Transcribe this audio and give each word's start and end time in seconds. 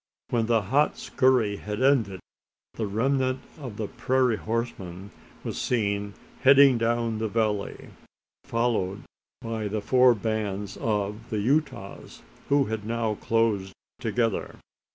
When 0.31 0.47
the 0.47 0.63
hot 0.63 0.95
skurry 0.97 1.57
had 1.57 1.79
ended, 1.79 2.21
the 2.73 2.87
remnant 2.87 3.39
of 3.59 3.77
the 3.77 3.85
prairie 3.87 4.35
horsemen 4.37 5.11
was 5.43 5.61
seen 5.61 6.15
heading 6.41 6.79
down 6.79 7.19
the 7.19 7.27
valley, 7.27 7.89
followed 8.43 9.03
by 9.43 9.67
the 9.67 9.79
four 9.79 10.15
bands 10.15 10.75
of 10.75 11.29
the 11.29 11.37
Utahs 11.37 12.23
who 12.49 12.63
had 12.63 12.83
now 12.83 13.13
closed 13.13 13.73
together. 13.99 14.55